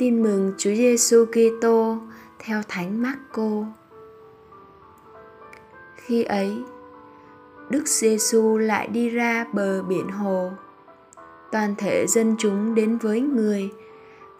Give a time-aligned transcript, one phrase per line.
[0.00, 1.96] Tin mừng Chúa Giêsu Kitô
[2.38, 3.64] theo Thánh Marco.
[5.96, 6.62] Khi ấy,
[7.70, 10.50] Đức Giêsu lại đi ra bờ biển hồ.
[11.52, 13.70] Toàn thể dân chúng đến với người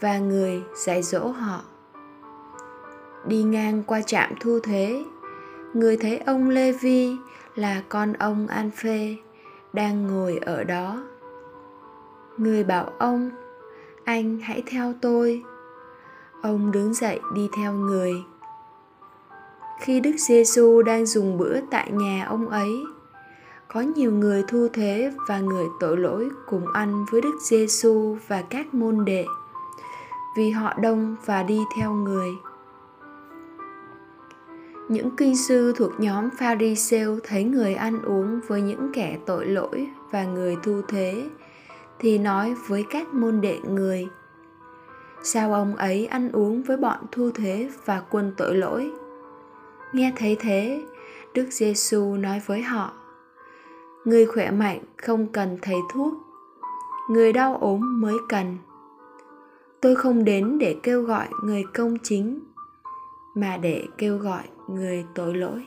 [0.00, 1.60] và người dạy dỗ họ.
[3.26, 5.04] Đi ngang qua trạm thu thuế,
[5.74, 7.16] người thấy ông Lê Vi
[7.54, 9.16] là con ông An Phê
[9.72, 11.02] đang ngồi ở đó.
[12.38, 13.30] Người bảo ông,
[14.04, 15.42] anh hãy theo tôi.
[16.42, 18.12] Ông đứng dậy đi theo người.
[19.80, 22.84] Khi Đức Giêsu đang dùng bữa tại nhà ông ấy,
[23.68, 28.42] có nhiều người thu thuế và người tội lỗi cùng ăn với Đức Giêsu và
[28.42, 29.24] các môn đệ
[30.36, 32.30] vì họ đông và đi theo người.
[34.88, 39.88] Những kinh sư thuộc nhóm Pharisêu thấy người ăn uống với những kẻ tội lỗi
[40.10, 41.28] và người thu thuế
[41.98, 44.08] thì nói với các môn đệ người
[45.22, 48.90] sao ông ấy ăn uống với bọn thu thuế và quân tội lỗi?
[49.92, 50.82] Nghe thấy thế,
[51.34, 52.92] đức giê xu nói với họ,
[54.04, 56.14] người khỏe mạnh không cần thầy thuốc,
[57.10, 58.56] người đau ốm mới cần.
[59.80, 62.40] Tôi không đến để kêu gọi người công chính,
[63.34, 65.64] mà để kêu gọi người tội lỗi.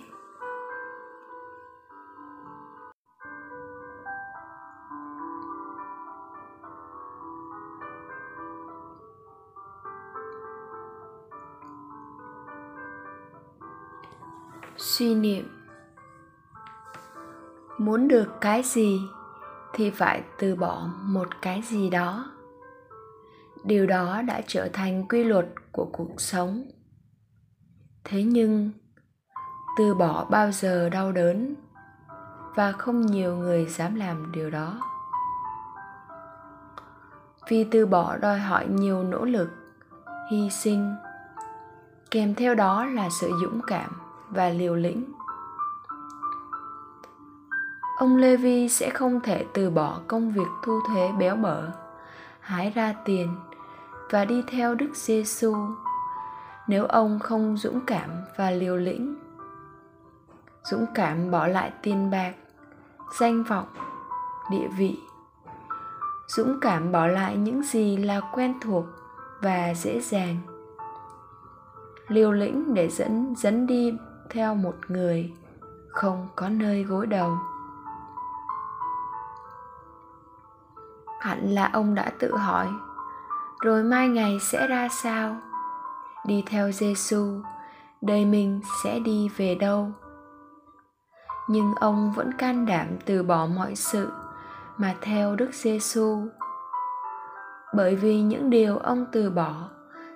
[14.83, 15.45] Suy niệm.
[17.77, 19.01] Muốn được cái gì
[19.73, 22.31] thì phải từ bỏ một cái gì đó.
[23.63, 26.63] Điều đó đã trở thành quy luật của cuộc sống.
[28.03, 28.71] Thế nhưng,
[29.77, 31.55] từ bỏ bao giờ đau đớn
[32.55, 34.79] và không nhiều người dám làm điều đó.
[37.49, 39.49] Vì từ bỏ đòi hỏi nhiều nỗ lực,
[40.31, 40.95] hy sinh,
[42.11, 44.02] kèm theo đó là sự dũng cảm
[44.33, 45.13] và liều lĩnh
[48.03, 51.69] ông Levi sẽ không thể từ bỏ công việc thu thuế béo bở,
[52.39, 53.35] hái ra tiền
[54.11, 55.55] và đi theo Đức Giêsu
[56.67, 59.15] nếu ông không dũng cảm và liều lĩnh.
[60.63, 62.33] Dũng cảm bỏ lại tiền bạc,
[63.19, 63.67] danh vọng,
[64.51, 64.99] địa vị.
[66.27, 68.85] Dũng cảm bỏ lại những gì là quen thuộc
[69.41, 70.37] và dễ dàng.
[72.07, 73.97] Liều lĩnh để dẫn dẫn đi
[74.29, 75.33] theo một người
[75.89, 77.37] không có nơi gối đầu.
[81.21, 82.67] Hẳn là ông đã tự hỏi,
[83.61, 85.35] rồi mai ngày sẽ ra sao?
[86.25, 87.41] Đi theo giêsu
[88.01, 89.91] đời mình sẽ đi về đâu?
[91.47, 94.11] Nhưng ông vẫn can đảm từ bỏ mọi sự
[94.77, 96.27] mà theo đức giêsu
[97.73, 99.69] bởi vì những điều ông từ bỏ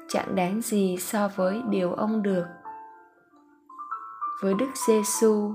[0.07, 2.45] chẳng đáng gì so với điều ông được
[4.41, 5.53] với Đức Giêsu,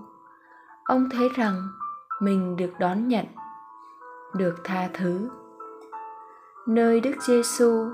[0.85, 1.69] ông thấy rằng
[2.21, 3.27] mình được đón nhận,
[4.35, 5.29] được tha thứ.
[6.67, 7.89] Nơi Đức Giêsu,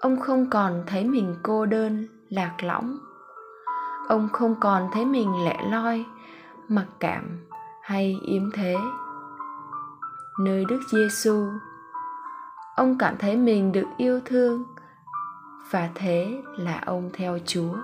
[0.00, 2.98] ông không còn thấy mình cô đơn, lạc lõng.
[4.08, 6.04] Ông không còn thấy mình lẻ loi,
[6.68, 7.38] mặc cảm
[7.82, 8.76] hay yếm thế.
[10.40, 11.46] Nơi Đức Giêsu,
[12.76, 14.64] ông cảm thấy mình được yêu thương
[15.70, 17.74] và thế là ông theo Chúa.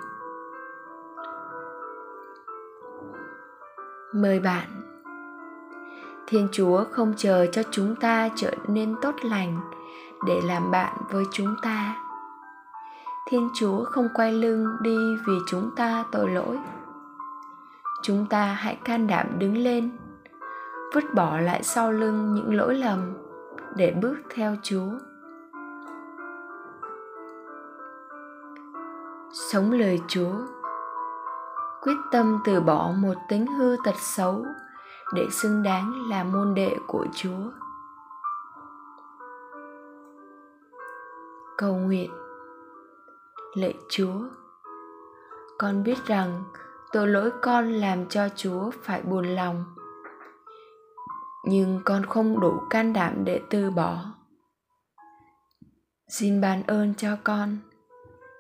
[4.13, 4.69] Mời bạn.
[6.27, 9.61] Thiên chúa không chờ cho chúng ta trở nên tốt lành
[10.27, 11.97] để làm bạn với chúng ta.
[13.31, 14.97] Thiên chúa không quay lưng đi
[15.27, 16.59] vì chúng ta tội lỗi.
[18.03, 19.91] Chúng ta hãy can đảm đứng lên,
[20.95, 23.13] vứt bỏ lại sau lưng những lỗi lầm
[23.77, 24.91] để bước theo chúa.
[29.33, 30.62] Sống lời chúa
[31.83, 34.45] quyết tâm từ bỏ một tính hư tật xấu
[35.15, 37.51] để xứng đáng là môn đệ của chúa.
[41.59, 42.11] Cầu nguyện.
[43.55, 44.21] Lạy chúa,
[45.59, 46.45] con biết rằng
[46.93, 49.65] tội lỗi con làm cho chúa phải buồn lòng,
[51.45, 54.05] nhưng con không đủ can đảm để từ bỏ.
[56.09, 57.59] Xin ban ơn cho con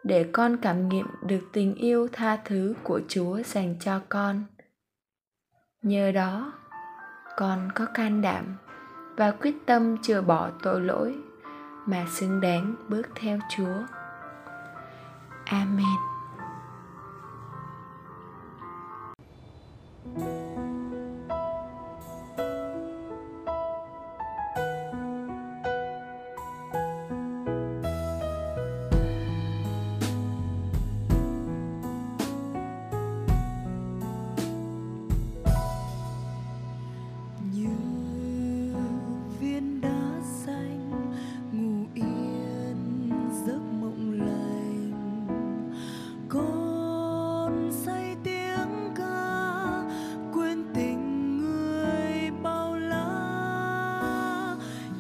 [0.05, 4.45] để con cảm nghiệm được tình yêu tha thứ của chúa dành cho con.
[5.83, 6.53] Nhờ đó,
[7.37, 8.57] con có can đảm
[9.17, 11.15] và quyết tâm chừa bỏ tội lỗi
[11.87, 13.83] mà xứng đáng bước theo chúa.
[15.45, 16.12] Amen.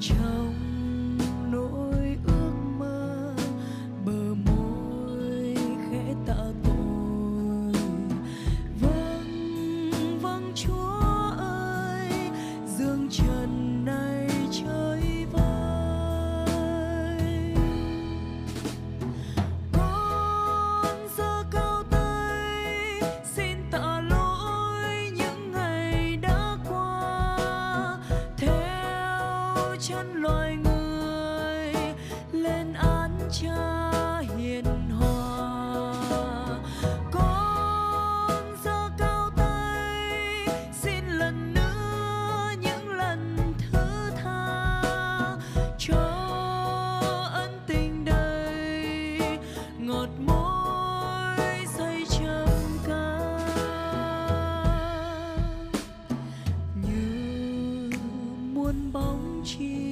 [0.02, 0.41] chose.
[29.88, 31.75] chân loài người
[32.32, 33.91] lên án cha.
[59.44, 59.91] 去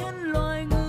[0.00, 0.79] chân loài người.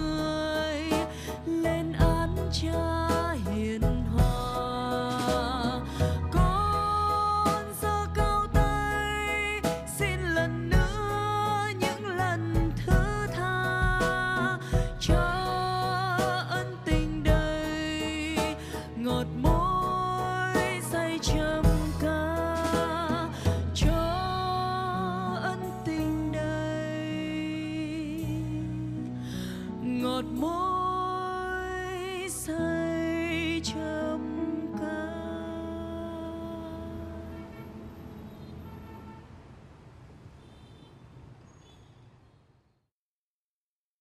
[30.22, 30.81] Lord, more.